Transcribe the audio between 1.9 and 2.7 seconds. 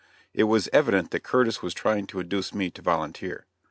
to induce